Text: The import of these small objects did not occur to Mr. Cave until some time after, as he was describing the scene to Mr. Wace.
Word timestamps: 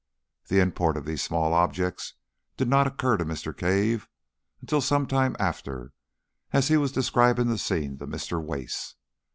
The 0.47 0.59
import 0.61 0.97
of 0.97 1.05
these 1.05 1.21
small 1.21 1.53
objects 1.53 2.15
did 2.57 2.67
not 2.67 2.87
occur 2.87 3.17
to 3.17 3.23
Mr. 3.23 3.55
Cave 3.55 4.07
until 4.59 4.81
some 4.81 5.05
time 5.05 5.35
after, 5.39 5.93
as 6.51 6.69
he 6.69 6.75
was 6.77 6.91
describing 6.91 7.49
the 7.49 7.59
scene 7.59 7.99
to 7.99 8.07
Mr. 8.07 8.41
Wace. 8.43 8.95